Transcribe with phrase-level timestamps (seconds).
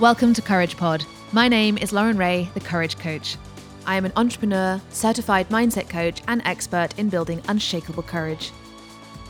[0.00, 1.04] Welcome to Courage Pod.
[1.30, 3.36] My name is Lauren Ray, the Courage Coach.
[3.84, 8.50] I am an entrepreneur, certified mindset coach, and expert in building unshakable courage.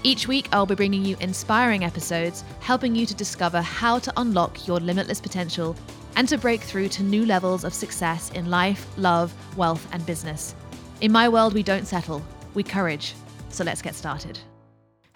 [0.05, 4.69] Each week, I'll be bringing you inspiring episodes, helping you to discover how to unlock
[4.69, 5.75] your limitless potential
[6.15, 10.55] and to break through to new levels of success in life, love, wealth, and business.
[11.01, 12.23] In my world, we don't settle,
[12.55, 13.15] we courage.
[13.49, 14.39] So let's get started.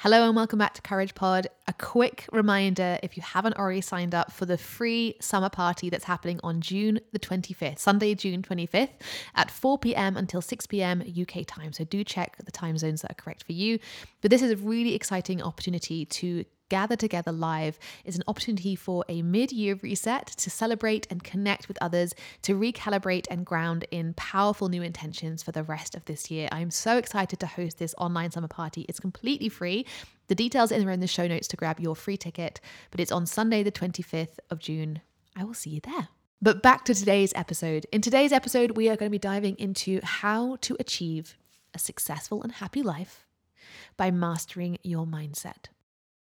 [0.05, 1.47] Hello and welcome back to Courage Pod.
[1.67, 6.05] A quick reminder if you haven't already signed up for the free summer party that's
[6.05, 8.91] happening on June the 25th, Sunday, June 25th
[9.35, 10.19] at 4 p.m.
[10.19, 11.03] until 6 p.m.
[11.19, 11.73] UK time.
[11.73, 13.79] So do check the time zones that are correct for you.
[14.21, 19.05] But this is a really exciting opportunity to gather together live is an opportunity for
[19.09, 24.15] a mid year reset to celebrate and connect with others, to recalibrate and ground in
[24.15, 26.49] powerful new intentions for the rest of this year.
[26.53, 28.87] I'm so excited to host this online summer party.
[28.89, 29.87] It's completely free.
[30.29, 32.61] The details are in the show notes to grab your free ticket,
[32.91, 35.01] but it's on Sunday, the 25th of June.
[35.37, 36.09] I will see you there.
[36.41, 37.87] But back to today's episode.
[37.93, 41.37] In today's episode, we are going to be diving into how to achieve
[41.73, 43.25] a successful and happy life
[43.97, 45.69] by mastering your mindset.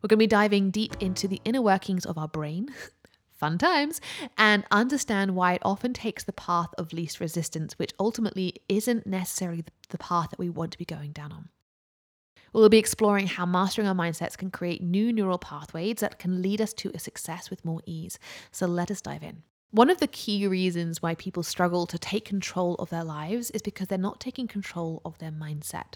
[0.01, 2.69] We're going to be diving deep into the inner workings of our brain,
[3.31, 4.01] fun times,
[4.37, 9.63] and understand why it often takes the path of least resistance, which ultimately isn't necessarily
[9.89, 11.49] the path that we want to be going down on.
[12.53, 16.61] We'll be exploring how mastering our mindsets can create new neural pathways that can lead
[16.61, 18.17] us to a success with more ease.
[18.51, 19.43] So let us dive in.
[19.71, 23.61] One of the key reasons why people struggle to take control of their lives is
[23.61, 25.95] because they're not taking control of their mindset.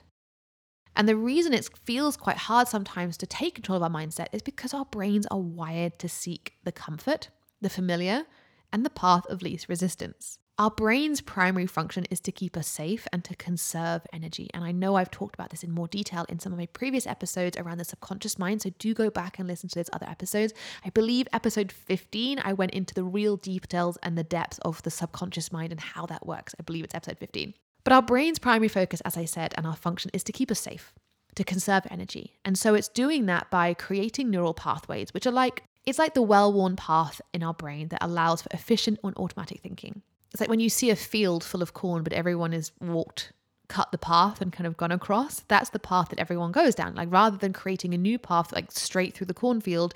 [0.99, 4.41] And the reason it feels quite hard sometimes to take control of our mindset is
[4.41, 7.29] because our brains are wired to seek the comfort,
[7.61, 8.25] the familiar,
[8.73, 10.39] and the path of least resistance.
[10.57, 14.49] Our brain's primary function is to keep us safe and to conserve energy.
[14.53, 17.07] And I know I've talked about this in more detail in some of my previous
[17.07, 18.63] episodes around the subconscious mind.
[18.63, 20.53] So do go back and listen to those other episodes.
[20.83, 24.91] I believe episode 15, I went into the real details and the depths of the
[24.91, 26.53] subconscious mind and how that works.
[26.59, 27.53] I believe it's episode 15.
[27.83, 30.59] But our brain's primary focus, as I said, and our function is to keep us
[30.59, 30.93] safe,
[31.35, 32.37] to conserve energy.
[32.43, 36.21] And so it's doing that by creating neural pathways, which are like, it's like the
[36.21, 40.01] well worn path in our brain that allows for efficient and automatic thinking.
[40.31, 43.33] It's like when you see a field full of corn, but everyone has walked,
[43.67, 45.39] cut the path and kind of gone across.
[45.47, 46.95] That's the path that everyone goes down.
[46.95, 49.95] Like rather than creating a new path, like straight through the cornfield,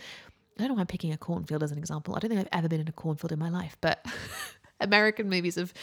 [0.57, 2.15] I don't know why I'm picking a cornfield as an example.
[2.15, 4.05] I don't think I've ever been in a cornfield in my life, but
[4.79, 5.73] American movies have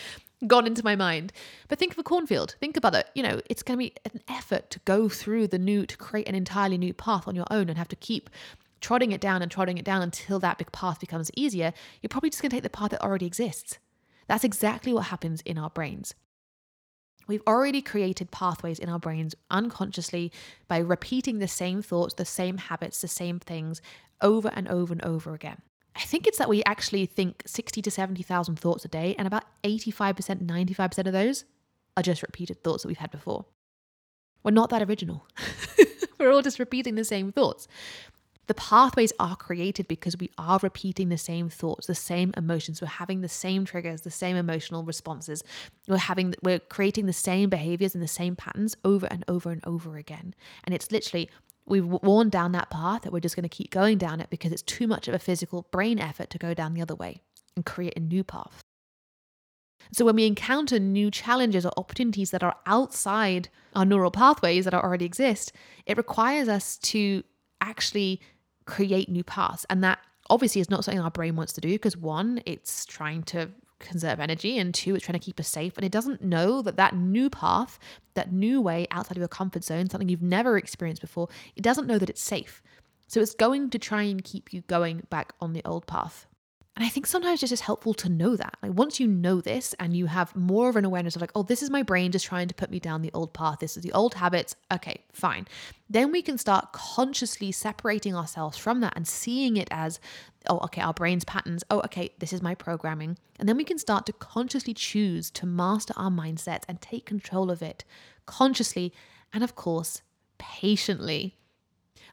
[0.46, 1.32] gone into my mind.
[1.68, 2.56] But think of a cornfield.
[2.60, 3.08] Think about it.
[3.14, 6.28] You know, it's going to be an effort to go through the new, to create
[6.28, 8.30] an entirely new path on your own and have to keep
[8.80, 11.72] trotting it down and trotting it down until that big path becomes easier.
[12.00, 13.78] You're probably just going to take the path that already exists.
[14.26, 16.14] That's exactly what happens in our brains.
[17.26, 20.32] We've already created pathways in our brains unconsciously
[20.66, 23.82] by repeating the same thoughts, the same habits, the same things
[24.20, 25.62] over and over and over again.
[26.00, 29.44] I think it's that we actually think 60 to 70,000 thoughts a day, and about
[29.62, 31.44] 85%, 95% of those
[31.96, 33.44] are just repeated thoughts that we've had before.
[34.42, 35.26] We're not that original.
[36.18, 37.68] We're all just repeating the same thoughts.
[38.46, 42.80] The pathways are created because we are repeating the same thoughts, the same emotions.
[42.80, 45.44] We're having the same triggers, the same emotional responses.
[45.86, 49.64] We're having, we're creating the same behaviors and the same patterns over and over and
[49.66, 50.34] over again.
[50.64, 51.30] And it's literally
[51.70, 54.52] we've worn down that path that we're just going to keep going down it because
[54.52, 57.22] it's too much of a physical brain effort to go down the other way
[57.56, 58.62] and create a new path.
[59.92, 64.74] So when we encounter new challenges or opportunities that are outside our neural pathways that
[64.74, 65.52] already exist,
[65.86, 67.24] it requires us to
[67.60, 68.20] actually
[68.66, 69.66] create new paths.
[69.68, 69.98] And that
[70.28, 74.20] obviously is not something our brain wants to do because one, it's trying to conserve
[74.20, 75.76] energy, and two, it's trying to keep us safe.
[75.76, 77.78] And it doesn't know that that new path,
[78.14, 81.86] that new way outside of your comfort zone, something you've never experienced before, it doesn't
[81.86, 82.62] know that it's safe.
[83.08, 86.26] So it's going to try and keep you going back on the old path.
[86.80, 88.56] And I think sometimes it's just helpful to know that.
[88.62, 91.42] Like once you know this and you have more of an awareness of like, oh,
[91.42, 93.58] this is my brain just trying to put me down the old path.
[93.58, 94.56] This is the old habits.
[94.72, 95.46] Okay, fine.
[95.90, 100.00] Then we can start consciously separating ourselves from that and seeing it as,
[100.48, 101.62] oh, okay, our brain's patterns.
[101.70, 103.18] Oh, okay, this is my programming.
[103.38, 107.50] And then we can start to consciously choose to master our mindset and take control
[107.50, 107.84] of it
[108.24, 108.94] consciously
[109.34, 110.00] and, of course,
[110.38, 111.36] patiently.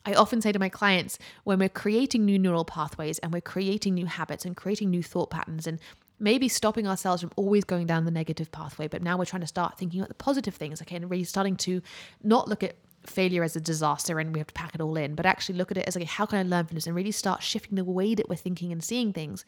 [0.08, 3.94] I often say to my clients when we're creating new neural pathways and we're creating
[3.94, 5.80] new habits and creating new thought patterns and
[6.18, 9.48] maybe stopping ourselves from always going down the negative pathway, but now we're trying to
[9.48, 11.82] start thinking about the positive things, okay, and really starting to
[12.24, 15.14] not look at failure as a disaster and we have to pack it all in,
[15.14, 17.12] but actually look at it as like, how can I learn from this and really
[17.12, 19.44] start shifting the way that we're thinking and seeing things.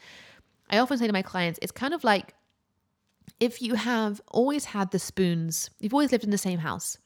[0.69, 2.33] I often say to my clients, it's kind of like
[3.39, 6.97] if you have always had the spoons, you've always lived in the same house,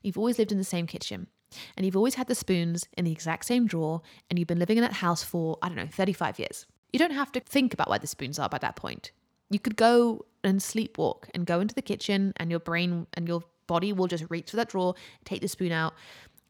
[0.00, 1.26] you've always lived in the same kitchen,
[1.76, 4.78] and you've always had the spoons in the exact same drawer and you've been living
[4.78, 6.66] in that house for, I don't know, 35 years.
[6.92, 9.12] You don't have to think about where the spoons are by that point.
[9.50, 13.42] You could go and sleepwalk and go into the kitchen, and your brain and your
[13.66, 14.94] body will just reach for that drawer,
[15.24, 15.94] take the spoon out,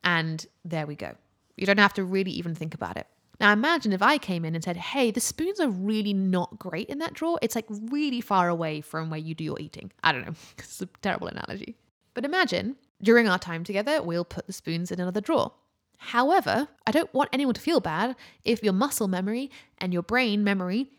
[0.05, 1.14] and there we go.
[1.56, 3.06] You don't have to really even think about it.
[3.41, 6.88] Now imagine if I came in and said, hey, the spoons are really not great
[6.88, 7.38] in that drawer.
[7.41, 9.91] It's like really far away from where you do your eating.
[10.05, 10.35] I don't know.
[10.58, 11.76] it's a terrible analogy.
[12.12, 15.52] But imagine during our time together, we'll put the spoons in another drawer.
[15.99, 20.43] However, I don't want anyone to feel bad if your muscle memory and your brain
[20.43, 20.91] memory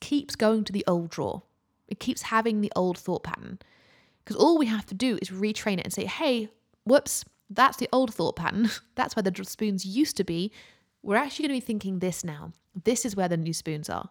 [0.00, 1.42] keeps going to the old drawer.
[1.88, 3.58] It keeps having the old thought pattern.
[4.24, 6.48] Because all we have to do is retrain it and say, hey,
[6.84, 8.70] whoops, that's the old thought pattern.
[8.94, 10.50] That's where the spoons used to be.
[11.02, 12.52] We're actually going to be thinking this now.
[12.84, 14.08] This is where the new spoons are.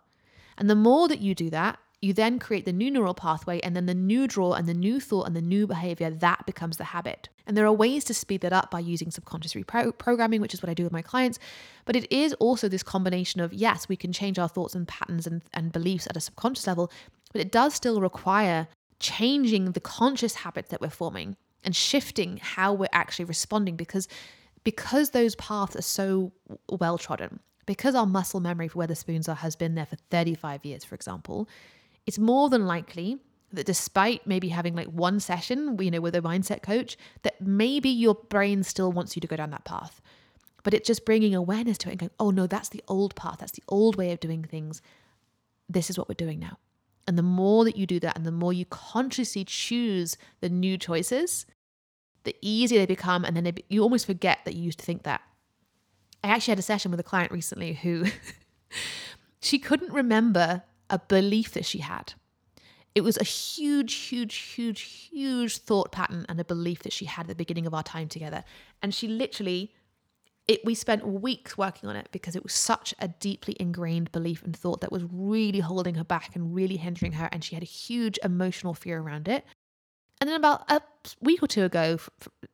[0.58, 3.76] And the more that you do that, you then create the new neural pathway, and
[3.76, 6.84] then the new draw and the new thought and the new behavior, that becomes the
[6.84, 7.30] habit.
[7.48, 10.70] And there are ways to speed that up by using subconscious reprogramming, which is what
[10.70, 11.40] I do with my clients.
[11.86, 15.26] But it is also this combination of yes, we can change our thoughts and patterns
[15.26, 16.92] and, and beliefs at a subconscious level,
[17.32, 18.68] but it does still require
[19.00, 24.08] changing the conscious habits that we're forming and shifting how we're actually responding because
[24.64, 26.32] because those paths are so
[26.70, 29.98] well trodden because our muscle memory for where the spoons are has been there for
[30.10, 31.50] 35 years for example
[32.06, 33.18] it's more than likely
[33.52, 37.90] that despite maybe having like one session you know with a mindset coach that maybe
[37.90, 40.02] your brain still wants you to go down that path
[40.64, 43.38] but it's just bringing awareness to it and going oh no that's the old path
[43.40, 44.82] that's the old way of doing things
[45.70, 46.58] this is what we're doing now
[47.08, 50.78] and the more that you do that and the more you consciously choose the new
[50.78, 51.46] choices
[52.24, 53.26] the easier they become.
[53.26, 55.22] And then they, you almost forget that you used to think that.
[56.24, 58.06] I actually had a session with a client recently who
[59.42, 62.14] she couldn't remember a belief that she had.
[62.94, 67.24] It was a huge, huge, huge, huge thought pattern and a belief that she had
[67.24, 68.44] at the beginning of our time together.
[68.84, 69.74] And she literally,
[70.48, 74.44] it, we spent weeks working on it because it was such a deeply ingrained belief
[74.44, 77.28] and thought that was really holding her back and really hindering her.
[77.32, 79.44] And she had a huge emotional fear around it.
[80.22, 80.80] And then about a
[81.20, 81.98] week or two ago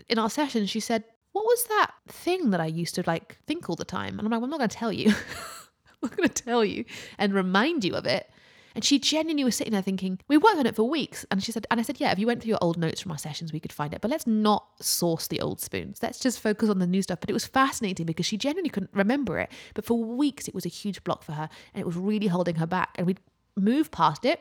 [0.08, 1.04] in our session, she said,
[1.34, 4.18] What was that thing that I used to like think all the time?
[4.18, 5.14] And I'm like, well, I'm not going to tell you.
[6.04, 6.86] I'm going to tell you
[7.18, 8.30] and remind you of it.
[8.76, 11.26] And she genuinely was sitting there thinking, we worked on it for weeks.
[11.32, 13.12] And she said, and I said, yeah, if you went through your old notes from
[13.12, 14.00] our sessions, we could find it.
[14.00, 16.00] But let's not source the old spoons.
[16.02, 17.20] Let's just focus on the new stuff.
[17.20, 19.52] But it was fascinating because she genuinely couldn't remember it.
[19.74, 22.56] But for weeks, it was a huge block for her and it was really holding
[22.56, 22.96] her back.
[22.96, 23.20] And we'd
[23.58, 24.40] move past it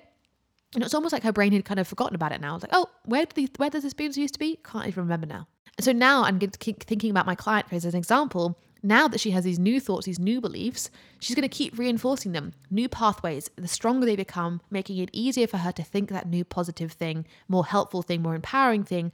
[0.75, 2.55] and it's almost like her brain had kind of forgotten about it now.
[2.55, 4.59] It's like, oh, where the where does the spoons used to be?
[4.65, 5.49] Can't even remember now.
[5.77, 8.59] And so now I'm thinking about my client as an example.
[8.83, 12.33] Now that she has these new thoughts, these new beliefs, she's going to keep reinforcing
[12.33, 12.53] them.
[12.71, 13.51] New pathways.
[13.57, 17.27] The stronger they become, making it easier for her to think that new positive thing,
[17.49, 19.13] more helpful thing, more empowering thing.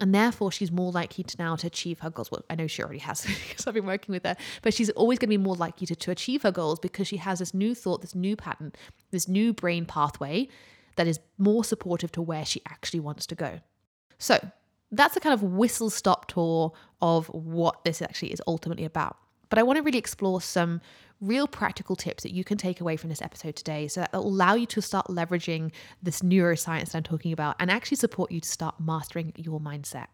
[0.00, 2.30] And therefore, she's more likely to now to achieve her goals.
[2.30, 5.18] Well, I know she already has because I've been working with her, but she's always
[5.18, 7.74] going to be more likely to, to achieve her goals because she has this new
[7.74, 8.72] thought, this new pattern,
[9.12, 10.48] this new brain pathway
[10.96, 13.60] that is more supportive to where she actually wants to go.
[14.18, 14.50] So
[14.96, 19.16] that's a kind of whistle stop tour of what this actually is ultimately about.
[19.48, 20.80] But I want to really explore some
[21.20, 24.26] real practical tips that you can take away from this episode today so that will
[24.26, 28.40] allow you to start leveraging this neuroscience that I'm talking about and actually support you
[28.40, 30.06] to start mastering your mindset.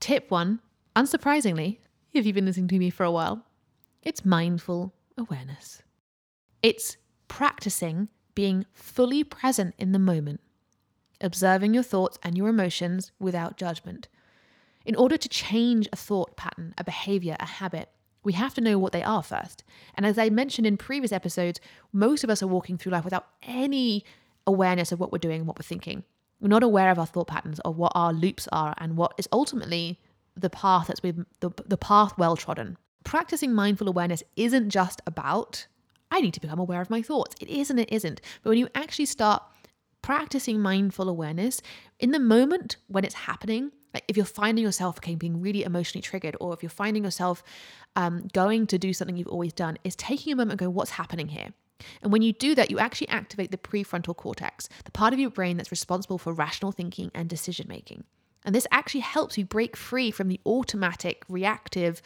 [0.00, 0.60] Tip one,
[0.96, 1.78] unsurprisingly,
[2.12, 3.44] if you've been listening to me for a while,
[4.02, 5.82] it's mindful awareness.
[6.62, 6.96] It's
[7.28, 10.40] practicing being fully present in the moment,
[11.20, 14.08] observing your thoughts and your emotions without judgment.
[14.84, 17.90] In order to change a thought pattern, a behavior, a habit,
[18.22, 19.64] we have to know what they are first.
[19.94, 21.60] And as I mentioned in previous episodes,
[21.92, 24.04] most of us are walking through life without any
[24.46, 26.04] awareness of what we're doing and what we're thinking.
[26.40, 29.28] We're not aware of our thought patterns or what our loops are and what is
[29.32, 30.00] ultimately
[30.36, 32.78] the path that's been the, the path well trodden.
[33.04, 35.66] Practicing mindful awareness isn't just about
[36.10, 37.36] I need to become aware of my thoughts.
[37.40, 38.20] It is and it isn't.
[38.42, 39.42] But when you actually start
[40.02, 41.60] practicing mindful awareness
[41.98, 46.02] in the moment when it's happening, like if you're finding yourself okay, being really emotionally
[46.02, 47.42] triggered, or if you're finding yourself
[47.96, 50.92] um, going to do something you've always done, is taking a moment and go, what's
[50.92, 51.48] happening here?
[52.02, 55.30] And when you do that, you actually activate the prefrontal cortex, the part of your
[55.30, 58.04] brain that's responsible for rational thinking and decision making.
[58.44, 62.02] And this actually helps you break free from the automatic, reactive,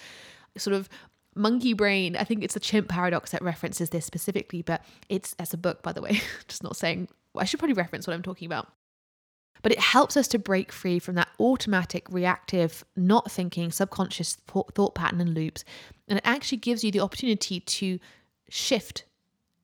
[0.57, 0.89] sort of
[1.37, 5.53] monkey brain i think it's the chimp paradox that references this specifically but it's as
[5.53, 8.47] a book by the way just not saying i should probably reference what i'm talking
[8.47, 8.69] about.
[9.63, 14.95] But it helps us to break free from that automatic reactive not thinking subconscious thought
[14.95, 15.65] pattern and loops.
[16.07, 17.99] And it actually gives you the opportunity to
[18.51, 19.05] shift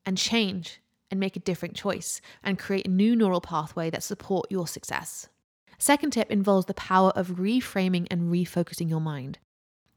[0.03, 4.49] and change and make a different choice and create a new neural pathway that support
[4.49, 5.29] your success.
[5.77, 9.37] Second tip involves the power of reframing and refocusing your mind.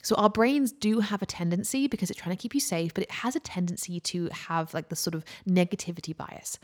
[0.03, 3.05] So our brains do have a tendency because it's trying to keep you safe, but
[3.05, 6.59] it has a tendency to have like the sort of negativity bias.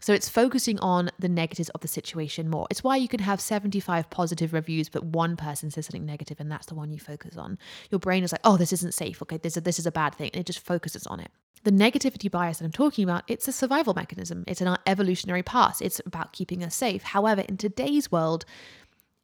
[0.00, 2.68] So it's focusing on the negatives of the situation more.
[2.70, 6.50] It's why you can have 75 positive reviews, but one person says something negative, and
[6.50, 7.58] that's the one you focus on.
[7.90, 9.20] Your brain is like, oh, this isn't safe.
[9.22, 10.30] Okay, this, this is a bad thing.
[10.32, 11.30] And it just focuses on it.
[11.64, 14.44] The negativity bias that I'm talking about, it's a survival mechanism.
[14.46, 15.82] It's in our evolutionary past.
[15.82, 17.02] It's about keeping us safe.
[17.02, 18.44] However, in today's world,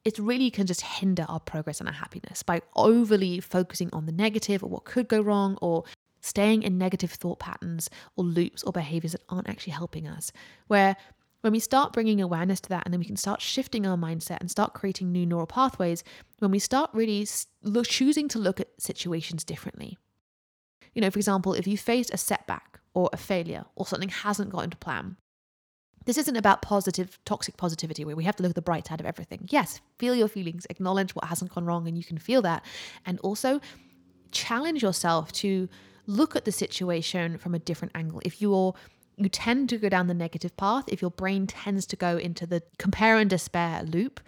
[0.03, 4.11] it really can just hinder our progress and our happiness by overly focusing on the
[4.11, 5.85] negative or what could go wrong or
[6.25, 10.31] staying in negative thought patterns or loops or behaviors that aren't actually helping us.
[10.67, 10.95] Where
[11.41, 14.39] when we start bringing awareness to that and then we can start shifting our mindset
[14.39, 16.03] and start creating new neural pathways,
[16.39, 17.27] when we start really
[17.61, 19.97] look, choosing to look at situations differently.
[20.95, 24.49] You know, for example, if you face a setback or a failure or something hasn't
[24.49, 25.17] gone to plan,
[26.05, 28.99] this isn't about positive, toxic positivity where we have to look at the bright side
[28.99, 29.47] of everything.
[29.49, 32.63] Yes, feel your feelings, acknowledge what hasn't gone wrong, and you can feel that.
[33.05, 33.59] And also
[34.31, 35.67] challenge yourself to
[36.07, 38.21] look at the situation from a different angle.
[38.25, 38.75] If you're
[39.17, 42.45] you tend to go down the negative path, if your brain tends to go into
[42.45, 44.19] the compare and despair loop,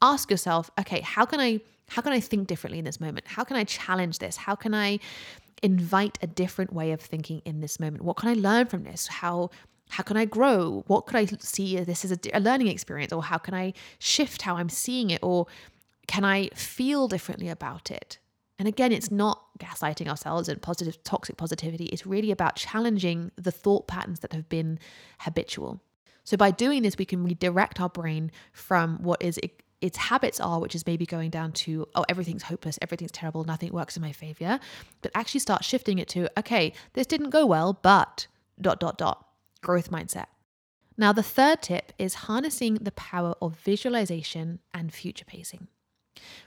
[0.00, 3.26] ask yourself, okay, how can I how can I think differently in this moment?
[3.26, 4.36] How can I challenge this?
[4.36, 5.00] How can I
[5.62, 8.04] invite a different way of thinking in this moment?
[8.04, 9.08] What can I learn from this?
[9.08, 9.50] How
[9.90, 10.84] how can I grow?
[10.86, 13.12] What could I see this as a, a learning experience?
[13.12, 15.18] Or how can I shift how I'm seeing it?
[15.22, 15.46] Or
[16.06, 18.18] can I feel differently about it?
[18.58, 21.84] And again, it's not gaslighting ourselves and positive, toxic positivity.
[21.86, 24.78] It's really about challenging the thought patterns that have been
[25.20, 25.80] habitual.
[26.24, 30.40] So by doing this, we can redirect our brain from what is it, its habits
[30.40, 34.02] are, which is maybe going down to, oh, everything's hopeless, everything's terrible, nothing works in
[34.02, 34.60] my favor,
[35.02, 38.26] but actually start shifting it to, okay, this didn't go well, but
[38.60, 39.26] dot, dot, dot,
[39.62, 40.26] growth mindset.
[40.96, 45.68] Now, the third tip is harnessing the power of visualization and future pacing.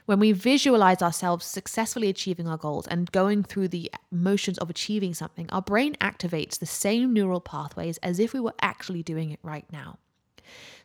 [0.06, 5.14] When we visualize ourselves successfully achieving our goals and going through the motions of achieving
[5.14, 9.40] something, our brain activates the same neural pathways as if we were actually doing it
[9.42, 9.98] right now.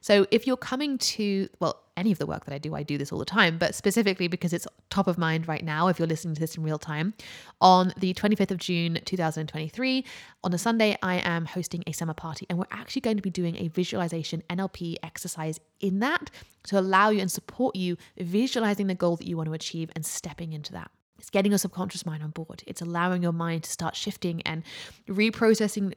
[0.02, 2.98] So if you're coming to, well, any of the work that I do, I do
[2.98, 6.08] this all the time, but specifically because it's top of mind right now, if you're
[6.08, 7.14] listening to this in real time,
[7.60, 10.06] on the 25th of June 2023,
[10.44, 13.30] on a Sunday, I am hosting a summer party and we're actually going to be
[13.30, 16.30] doing a visualization NLP exercise in that
[16.64, 20.06] to allow you and support you visualizing the goal that you want to achieve and
[20.06, 20.90] stepping into that.
[21.20, 22.64] It's getting your subconscious mind on board.
[22.66, 24.64] It's allowing your mind to start shifting and
[25.10, 25.94] reprocessing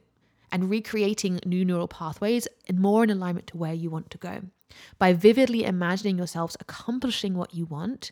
[0.53, 4.43] and recreating new neural pathways and more in alignment to where you want to go.
[4.99, 8.11] By vividly imagining yourselves accomplishing what you want,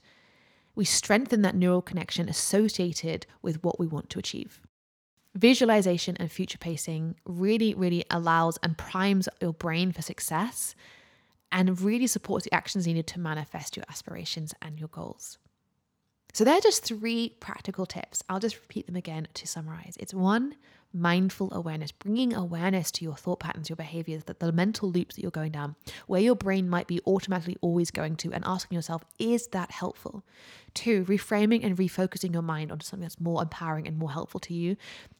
[0.76, 4.60] we strengthen that neural connection associated with what we want to achieve.
[5.36, 10.76] Visualization and future pacing really, really allows and primes your brain for success
[11.52, 15.38] and really supports the actions needed to manifest your aspirations and your goals.
[16.34, 18.24] So, they're just three practical tips.
[18.30, 19.96] I'll just repeat them again to summarize.
[20.00, 20.56] It's one,
[20.94, 25.22] mindful awareness, bringing awareness to your thought patterns, your behaviors, that the mental loops that
[25.22, 25.76] you're going down,
[26.08, 30.24] where your brain might be automatically always going to, and asking yourself, is that helpful?
[30.74, 34.54] Two, reframing and refocusing your mind onto something that's more empowering and more helpful to
[34.54, 34.76] you.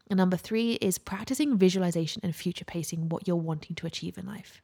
[0.10, 4.26] And number three is practicing visualization and future pacing what you're wanting to achieve in
[4.26, 4.62] life.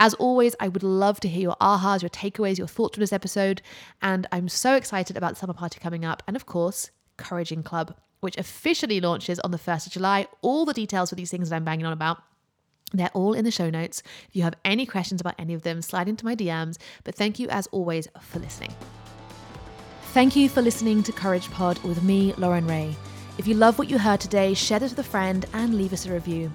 [0.00, 3.12] As always, I would love to hear your ahas, your takeaways, your thoughts from this
[3.12, 3.62] episode.
[4.00, 6.22] And I'm so excited about the summer party coming up.
[6.26, 10.26] And of course, Couraging Club which officially launches on the 1st of July.
[10.42, 12.22] All the details for these things that I'm banging on about.
[12.92, 14.02] They're all in the show notes.
[14.28, 16.78] If you have any questions about any of them, slide into my DMs.
[17.04, 18.74] But thank you, as always, for listening.
[20.14, 22.96] Thank you for listening to Courage Pod with me, Lauren Ray.
[23.36, 26.06] If you love what you heard today, share it with a friend and leave us
[26.06, 26.50] a review.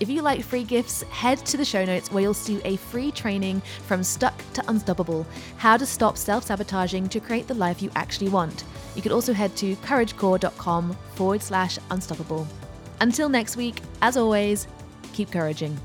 [0.00, 3.10] If you like free gifts, head to the show notes where you'll see a free
[3.10, 5.26] training from stuck to unstoppable
[5.56, 8.64] how to stop self sabotaging to create the life you actually want.
[8.94, 12.46] You can also head to couragecore.com forward slash unstoppable.
[13.00, 14.68] Until next week, as always,
[15.12, 15.76] keep couraging.